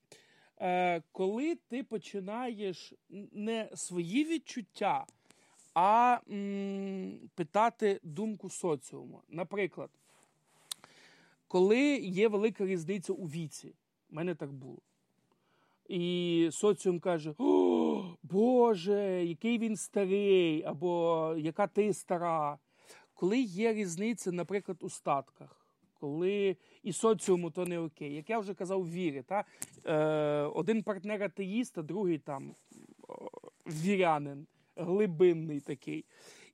[0.62, 2.94] Е, Коли ти починаєш
[3.32, 5.06] не свої відчуття,
[5.74, 9.22] а м, питати думку соціуму.
[9.30, 9.90] Наприклад,
[11.48, 13.74] коли є велика різниця у віці,
[14.10, 14.78] в мене так було.
[15.88, 22.58] і соціум каже: О, Боже, який він старий, або яка ти стара.
[23.24, 28.54] Коли є різниця, наприклад, у статках, коли і соціуму то не окей, як я вже
[28.54, 29.24] казав, вірі.
[29.24, 29.44] Та?
[29.86, 32.56] Е, Один партнер атеїст, а другий там
[33.68, 36.06] вірянин, глибинний такий.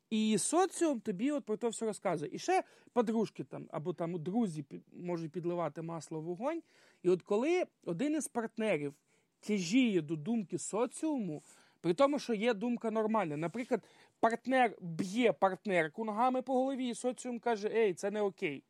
[0.10, 2.32] І соціум тобі от про це все розказує.
[2.34, 6.62] І ще подружки там або там друзі можуть підливати масло в вогонь.
[7.04, 8.94] І от коли один із партнерів
[9.40, 11.44] тяжіє до думки соціуму,
[11.82, 13.38] при тому, що є думка нормальна.
[13.38, 13.84] Наприклад,
[14.20, 18.64] партнер б'є партнерку ногами по голові, і соціум каже, ей, це не окей.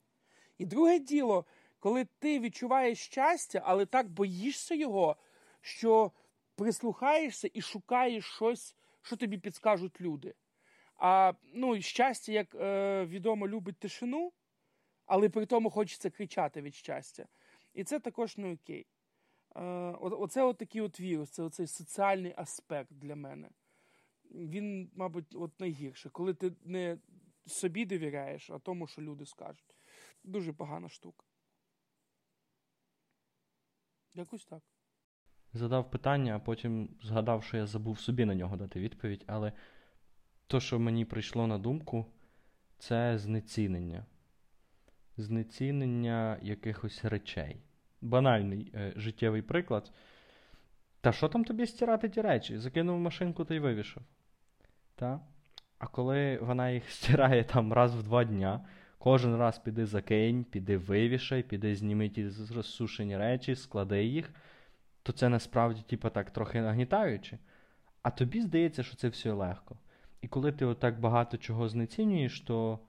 [0.58, 1.46] І друге діло,
[1.80, 5.16] коли ти відчуваєш щастя, але так боїшся його,
[5.62, 6.12] що
[6.56, 10.34] прислухаєшся і шукаєш щось, що тобі підскажуть люди.
[10.96, 14.34] А ну, щастя, як е, відомо, любить тишину,
[15.06, 17.28] але при тому хочеться кричати від щастя.
[17.74, 18.88] І це також не окей.
[19.56, 19.62] Е,
[20.02, 23.50] Оце от такий от вірус, це оцей соціальний аспект для мене.
[24.32, 26.98] Він, мабуть, от найгірше, коли ти не
[27.46, 29.76] собі довіряєш, а тому, що люди скажуть.
[30.24, 31.26] Дуже погана штука.
[34.14, 34.64] Якось так.
[35.54, 39.54] Задав питання, а потім згадав, що я забув собі на нього дати відповідь, але
[40.48, 42.06] то, що мені прийшло на думку,
[42.78, 44.06] це знецінення.
[45.18, 47.62] Знецінення якихось речей.
[48.02, 49.92] Банальний е, життєвий приклад.
[51.02, 52.58] Та що там тобі стирати ті речі?
[52.58, 54.04] Закинув машинку та й вивішав.
[55.00, 55.20] Та?
[55.78, 58.66] А коли вона їх стирає там раз в два дня,
[58.98, 64.34] кожен раз піди закинь, піди вивішай, піди зніми ті розсушені речі, склади їх,
[65.04, 67.38] то це насправді типу, так трохи нагнітаюче.
[68.02, 69.78] А тобі здається, що це все легко.
[70.22, 72.80] І коли ти отак багато чого знецінюєш, то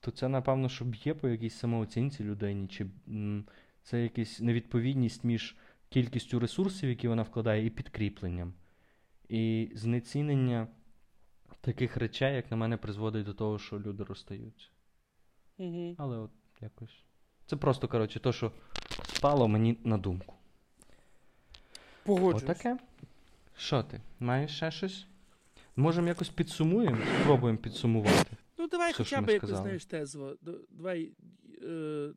[0.00, 3.44] то це, напевно, що б'є по якійсь самооцінці людині, чи м,
[3.82, 5.56] це якась невідповідність між
[5.88, 8.54] кількістю ресурсів, які вона вкладає, і підкріпленням.
[9.28, 10.66] І знецінення
[11.60, 14.68] таких речей, як на мене, призводить до того, що люди розстаються.
[15.58, 15.94] Угу.
[15.98, 17.04] Але от якось.
[17.46, 18.52] Це просто, коротше, то, що
[19.14, 20.34] спало мені на думку.
[22.02, 22.42] Погоджуюсь.
[22.42, 22.78] Отаке.
[23.56, 24.00] Що ти?
[24.20, 25.06] Маєш ще щось?
[25.76, 28.36] Можемо якось підсумуємо, спробуємо підсумувати.
[28.58, 30.36] Ну, давай Все, хоча б якось знаєш тезово.
[30.40, 31.12] Д- Давай,
[31.62, 32.12] е,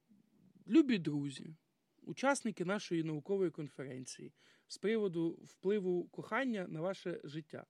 [0.67, 1.55] любі друзі,
[2.03, 4.33] учасники нашої наукової конференції
[4.67, 7.65] з приводу впливу кохання на ваше життя.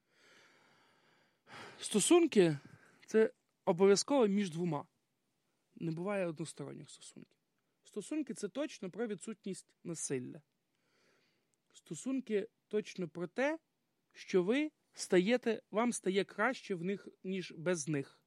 [1.81, 2.57] Стосунки
[3.05, 3.31] це
[3.65, 4.85] обов'язково між двома.
[5.75, 7.37] Не буває односторонніх стосунків.
[7.83, 10.41] Стосунки це точно про відсутність насилля.
[11.73, 13.59] Стосунки точно про те,
[14.13, 18.19] що ви стаєте, вам стає краще в них, ніж без них.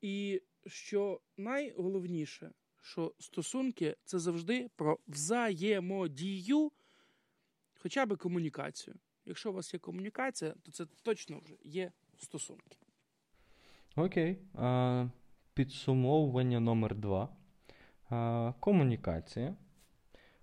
[0.00, 2.52] І що найголовніше,
[2.82, 6.72] що стосунки це завжди про взаємодію,
[7.74, 8.96] хоча б комунікацію.
[9.24, 12.78] Якщо у вас є комунікація, то це точно вже є стосунки.
[13.96, 14.38] Окей.
[14.54, 15.06] А,
[15.54, 17.28] підсумовування номер два.
[18.10, 19.54] А, комунікація.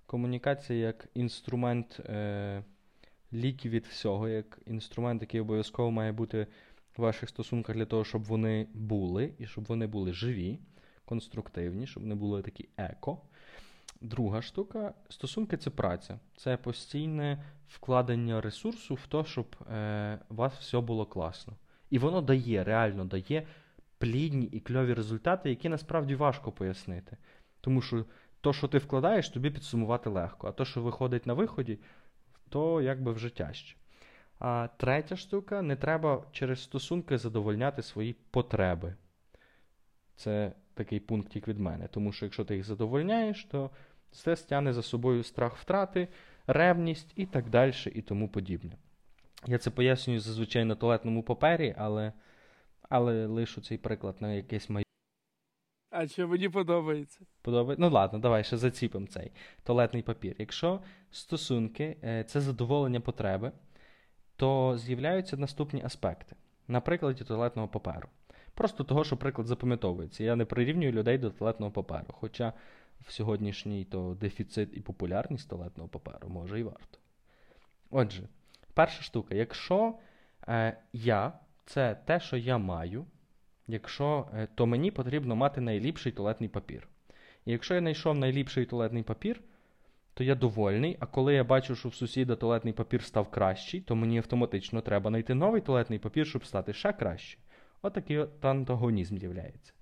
[0.05, 2.63] Комунікація як інструмент е,
[3.33, 6.47] ліків від всього, як інструмент, який обов'язково має бути
[6.97, 10.59] в ваших стосунках для того, щоб вони були, і щоб вони були живі,
[11.05, 13.21] конструктивні, щоб вони були такі еко.
[14.01, 16.19] Друга штука стосунки це праця.
[16.35, 21.53] Це постійне вкладення ресурсу в те, щоб е, у вас все було класно.
[21.89, 23.47] І воно дає, реально дає
[23.97, 27.17] плідні і кльові результати, які насправді важко пояснити.
[27.61, 28.05] Тому що
[28.41, 31.79] то, що ти вкладаєш, тобі підсумувати легко, а то, що виходить на виході,
[32.49, 33.75] то якби вже тяжче.
[34.39, 38.95] А третя штука, не треба через стосунки задовольняти свої потреби.
[40.15, 41.87] Це такий пунктик від мене.
[41.87, 43.69] Тому що якщо ти їх задовольняєш, то
[44.11, 46.07] це стягне за собою страх втрати,
[46.47, 48.77] ревність і так далі, і тому подібне.
[49.47, 52.13] Я це пояснюю зазвичай на туалетному папері, але
[52.89, 54.85] але лишу цей приклад на якесь майбутнє.
[55.89, 57.19] А що мені подобається?
[57.41, 57.77] Подобає...
[57.79, 59.31] Ну ладно, давай ще заціпимо цей
[59.63, 60.35] туалетний папір.
[60.39, 60.81] Якщо
[61.11, 63.51] стосунки е, це задоволення потреби,
[64.35, 66.35] то з'являються наступні аспекти.
[66.67, 68.09] На прикладі туалетного паперу.
[68.53, 70.23] Просто того, що приклад запам'ятовується.
[70.23, 72.07] Я не прирівнюю людей до туалетного паперу.
[72.07, 72.53] Хоча
[73.01, 76.99] в сьогоднішній то дефіцит і популярність туалетного паперу може і варто.
[77.91, 78.23] Отже,
[78.75, 79.35] перша штука.
[79.35, 79.93] Якщо
[80.47, 81.33] е, я
[81.65, 83.05] це те, що я маю,
[83.67, 86.87] якщо, е, то мені потрібно мати найліпший туалетний папір.
[87.45, 89.41] І якщо я знайшов найліпший туалетний папір,
[90.13, 93.95] то я довольний, а коли я бачу, що в сусіда туалетний папір став кращий, то
[93.95, 97.37] мені автоматично треба знайти новий туалетний папір, щоб стати ще краще.
[97.81, 99.73] Отакий от антагонізм з'являється.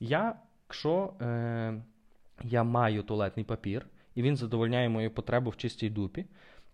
[0.00, 0.36] Я,
[0.68, 1.82] якщо е,
[2.42, 6.26] я маю туалетний папір, і він задовольняє мою потребу в чистій дупі,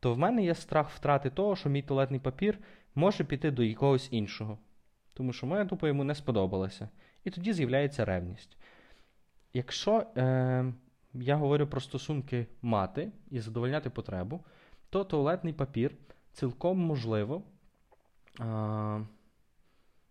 [0.02, 2.58] то в мене є страх втрати того, що мій туалетний папір
[2.94, 4.58] може піти до якогось іншого.
[5.14, 6.88] Тому що моя дупа йому не сподобалася.
[7.24, 8.56] І тоді з'являється ревність.
[9.52, 10.72] Якщо е,
[11.14, 14.44] я говорю про стосунки мати і задовольняти потребу,
[14.90, 15.94] то туалетний папір
[16.32, 17.42] цілком можливо
[18.40, 19.06] е,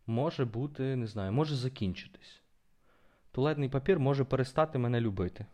[0.08, 2.42] може бути, не знаю, може закінчитись.
[3.32, 5.46] Туалетний папір може перестати мене любити.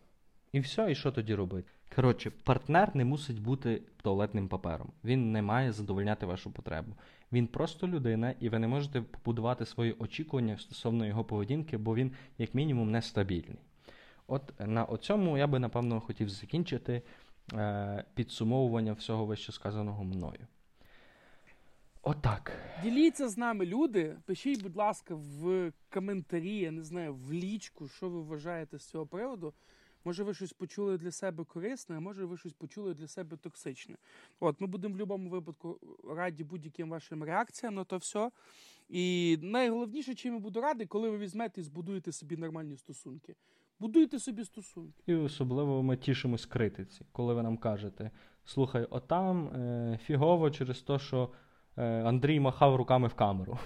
[0.51, 1.71] І все, і що тоді робити?
[1.95, 4.91] Коротше, партнер не мусить бути туалетним папером.
[5.03, 6.93] Він не має задовольняти вашу потребу.
[7.31, 12.11] Він просто людина, і ви не можете побудувати свої очікування стосовно його поведінки, бо він,
[12.37, 13.59] як мінімум, нестабільний.
[14.27, 17.01] От на цьому я би, напевно, хотів закінчити
[17.53, 20.47] е, підсумовування всього вище сказаного мною.
[22.01, 22.51] Отак.
[22.83, 24.15] Діліться з нами, люди.
[24.25, 29.05] Пишіть, будь ласка, в коментарі, я не знаю, в лічку, що ви вважаєте з цього
[29.05, 29.53] приводу.
[30.07, 33.95] Може, ви щось почули для себе корисне, а може ви щось почули для себе токсичне.
[34.39, 35.79] От, ми будемо в будь-якому випадку
[36.15, 38.31] раді будь-яким вашим реакціям на то все.
[38.89, 43.35] І найголовніше, чим я буду радий, коли ви візьмете і збудуєте собі нормальні стосунки.
[43.79, 45.03] Будуйте собі стосунки.
[45.05, 48.11] І особливо ми тішимось критиці, коли ви нам кажете:
[48.45, 51.31] слухай, отам е, фігово через те, що
[51.77, 53.59] е, Андрій махав руками в камеру.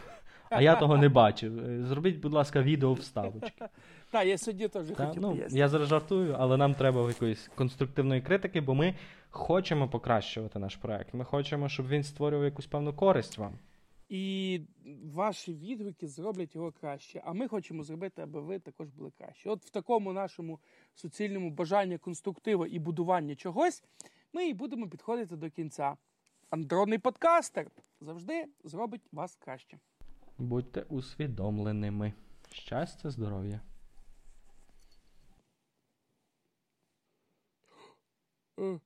[0.51, 1.59] А я того не бачив.
[1.59, 3.65] Е, Зробіть, будь ласка, відео вставочки.
[4.11, 8.61] Так, я сьогодні теж хотів ну, я зараз жартую, але нам треба якоїсь конструктивної критики,
[8.61, 8.95] бо ми
[9.29, 11.13] хочемо покращувати наш проект.
[11.13, 13.53] Ми хочемо, щоб він створював якусь певну користь вам.
[14.09, 14.61] І
[15.13, 17.21] ваші відгуки зроблять його краще.
[17.25, 19.49] А ми хочемо зробити, аби ви також були кращі.
[19.49, 20.59] От в такому нашому
[20.95, 23.83] суцільному бажанні конструктиву і будування чогось
[24.33, 25.97] ми і будемо підходити до кінця.
[26.49, 27.71] Андронний подкастер
[28.01, 29.79] завжди зробить вас краще.
[30.41, 32.13] Будьте усвідомленими.
[32.51, 33.61] Щастя, здоров'я.
[38.59, 38.79] Е,